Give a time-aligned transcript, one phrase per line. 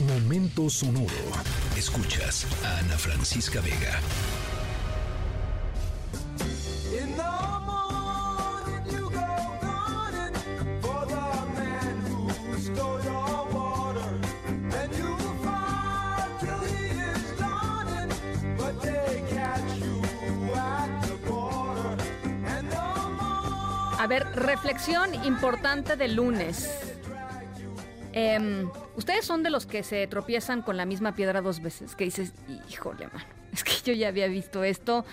[0.00, 1.08] Momento sonoro.
[1.74, 3.98] Escuchas a Ana Francisca Vega.
[23.98, 26.95] A ver, reflexión importante del lunes.
[28.16, 32.04] Em, Ustedes son de los que se tropiezan con la misma piedra dos veces, que
[32.04, 32.32] dices,
[32.70, 35.04] híjole, mano, es que yo ya había visto esto,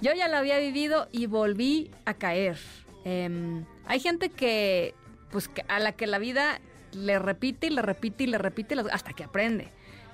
[0.00, 2.56] yo ya lo había vivido y volví a caer.
[3.04, 4.94] Em, hay gente que,
[5.32, 6.60] pues, a la que la vida
[6.92, 9.66] le repite y le repite y le repite hasta que aprende.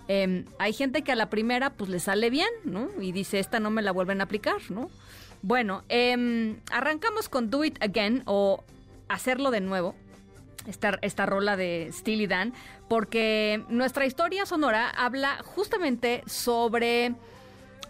[0.09, 2.89] Em, hay gente que a la primera, pues, le sale bien, ¿no?
[2.99, 4.89] Y dice, esta no me la vuelven a aplicar, ¿no?
[5.43, 5.85] Bueno,
[6.73, 8.65] arrancamos con Do It Again o
[9.09, 9.95] hacerlo de nuevo.
[10.69, 12.53] Esta, esta rola de Steely Dan,
[12.89, 17.15] porque nuestra historia sonora habla justamente sobre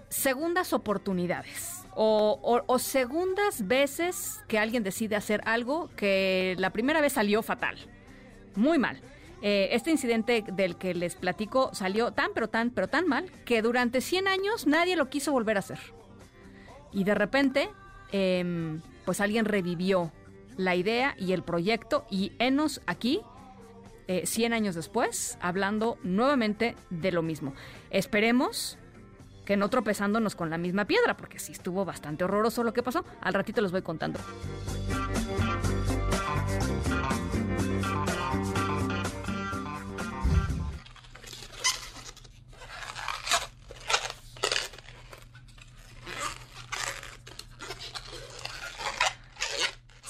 [0.09, 7.43] segundas oportunidades o, segundas veces que alguien decide hacer algo que la primera vez salió
[7.43, 7.77] fatal,
[8.55, 9.01] muy mal.
[9.43, 13.63] Eh, este incidente del que les platico salió tan, pero tan, pero tan mal que
[13.63, 15.79] durante 100 años nadie lo quiso volver a hacer.
[16.93, 17.69] Y de repente,
[18.13, 20.13] em, pues alguien revivió
[20.59, 23.23] la idea y el proyecto y enos aquí,
[24.07, 27.55] 100 eh, años después, hablando nuevamente de lo mismo.
[27.91, 28.77] Esperemos
[29.47, 33.05] que no tropezándonos con la misma piedra, porque sí estuvo bastante horroroso lo que pasó.
[33.23, 34.19] Al ratito les voy contando.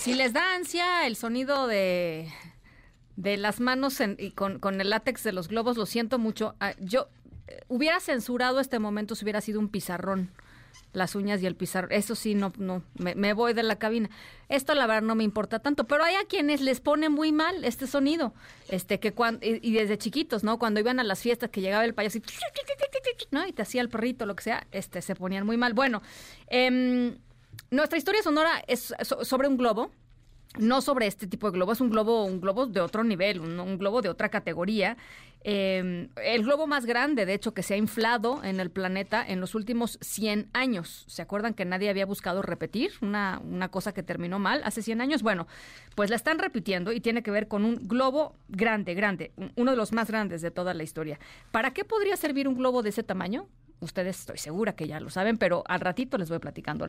[0.08, 2.32] Si les da ansia el sonido de,
[3.16, 6.54] de las manos y con, el látex de los globos, lo siento mucho.
[6.60, 7.10] Ah, yo
[7.46, 10.30] eh, hubiera censurado este momento si hubiera sido un pizarrón
[10.94, 11.92] las uñas y el pizarrón.
[11.92, 14.08] Eso sí, no, no, me, voy de la cabina.
[14.48, 17.62] Esto la verdad no me importa tanto, pero hay a quienes les pone muy mal
[17.62, 18.32] este sonido,
[18.70, 20.58] este que cuando y, desde chiquitos, ¿no?
[20.58, 22.22] Cuando iban a las fiestas que llegaba el payaso y,
[23.30, 23.46] ¿no?
[23.46, 25.74] y te hacía el perrito, lo que sea, este se ponían muy mal.
[25.74, 26.00] Bueno,
[26.46, 27.18] eh,
[27.70, 29.90] nuestra historia sonora es sobre un globo,
[30.56, 33.78] no sobre este tipo de globo, es un globo, un globo de otro nivel, un,
[33.78, 34.96] globo de otra categoría.
[35.44, 39.40] Em, el globo más grande, de hecho, que se ha inflado en el planeta en
[39.40, 41.04] los últimos 100 años.
[41.06, 45.00] ¿Se acuerdan que nadie había buscado repetir una, una cosa que terminó mal hace 100
[45.00, 45.22] años?
[45.22, 45.46] Bueno,
[45.94, 49.76] pues la están repitiendo y tiene que ver con un globo grande, grande, uno de
[49.76, 51.20] los más grandes de toda la historia.
[51.52, 53.46] ¿Para qué podría servir un globo de ese tamaño?
[53.80, 56.88] Ustedes estoy segura que ya lo saben, pero al ratito les voy platicando.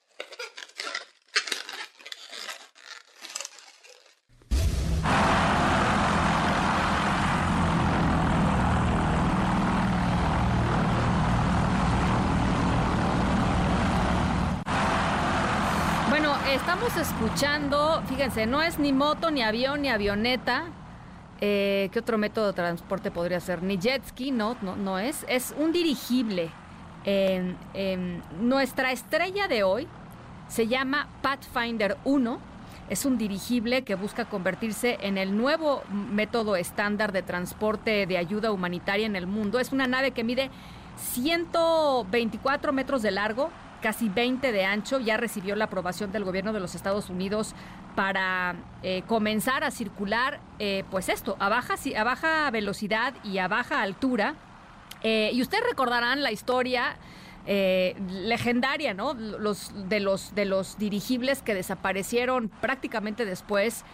[16.52, 20.66] Estamos escuchando, fíjense, no es ni moto, ni avión, ni avioneta.
[21.40, 23.64] Eh, ¿Qué otro método de transporte podría ser?
[23.64, 25.26] Ni jet ski, no, no, no es.
[25.30, 26.52] Es un dirigible.
[28.42, 29.88] nuestra estrella de hoy
[30.50, 32.40] se llama Pathfinder 1.
[32.90, 38.52] Es un dirigible que busca convertirse en el nuevo método estándar de transporte de ayuda
[38.52, 39.60] humanitaria en el mundo.
[39.60, 40.50] Es una nave que mide
[40.98, 43.52] 124 metros de largo,
[43.82, 47.56] casi 20 de ancho, ya recibió la aprobación del gobierno de los Estados Unidos
[47.96, 53.48] para eh, comenzar a circular, eh, pues esto, a baja, a baja velocidad y a
[53.48, 54.36] baja altura.
[55.02, 56.98] Eh, y ustedes recordarán la historia
[57.48, 59.16] legendaria, ¿no?
[59.16, 63.86] Los, de, los, de los dirigibles que desaparecieron prácticamente después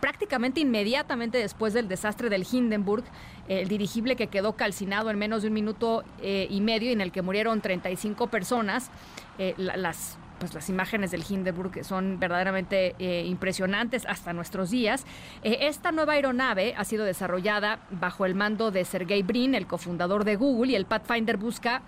[0.00, 3.04] prácticamente inmediatamente después del desastre del Hindenburg,
[3.48, 7.12] el dirigible que quedó calcinado en menos de un minuto eh, y medio en el
[7.12, 8.90] que murieron 35 personas,
[9.38, 15.04] eh, las pues las imágenes del Hindenburg son verdaderamente eh, impresionantes hasta nuestros días.
[15.42, 20.36] esta nueva aeronave ha sido desarrollada bajo el mando de Sergey Brin, el cofundador de
[20.36, 21.82] Google, y el Pathfinder busca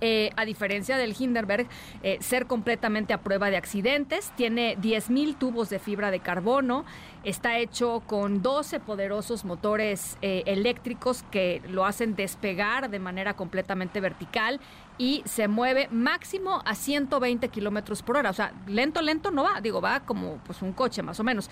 [0.00, 1.66] eh, a diferencia del Hindenburg,
[2.02, 4.32] eh, ser completamente a prueba de accidentes.
[4.36, 6.84] Tiene 10.000 tubos de fibra de carbono.
[7.22, 14.00] Está hecho con 12 poderosos motores eh, eléctricos que lo hacen despegar de manera completamente
[14.00, 14.60] vertical
[14.98, 18.30] y se mueve máximo a 120 kilómetros por hora.
[18.30, 21.50] O sea, lento, lento no va, digo, va como pues un coche más o menos.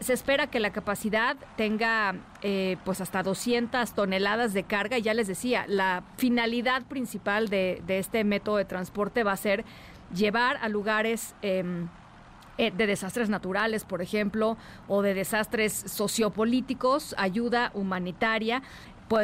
[0.00, 2.14] Se espera que la capacidad tenga
[2.84, 4.98] pues hasta 200 toneladas de carga.
[4.98, 9.36] Y ya les decía, la finalidad principal de, de este método de transporte va a
[9.36, 9.64] ser
[10.14, 11.34] llevar a lugares...
[11.42, 11.88] Em,
[12.60, 14.56] eh, de desastres naturales, por ejemplo,
[14.88, 18.62] o de desastres sociopolíticos, ayuda humanitaria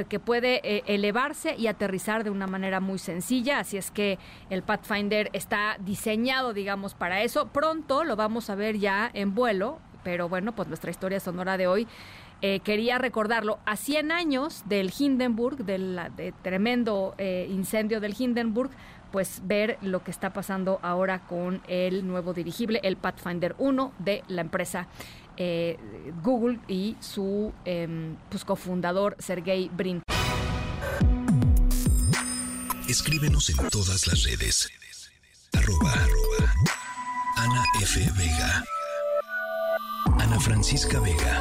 [0.09, 3.59] que puede eh, elevarse y aterrizar de una manera muy sencilla.
[3.59, 4.19] Así es que
[4.51, 7.49] el Pathfinder está diseñado, digamos, para eso.
[7.49, 11.67] Pronto lo vamos a ver ya en vuelo, pero bueno, pues nuestra historia sonora de
[11.67, 11.87] hoy.
[12.47, 15.99] Eh, quería recordarlo, a 100 años del Hindenburg, del
[16.43, 18.71] tremendo eh, incendio del Hindenburg,
[19.11, 24.25] pues ver lo que está pasando ahora con el nuevo dirigible, el Pathfinder 1 de
[24.29, 24.89] la empresa
[25.39, 25.79] eh,
[26.23, 30.03] Google y su em, pues, cofundador Sergey Brin.
[32.87, 34.69] Escríbenos en todas las redes.
[35.55, 35.95] Arroba,
[37.39, 38.01] Ana F.
[38.19, 38.65] Vega.
[40.19, 41.41] Ana Francisca Vega.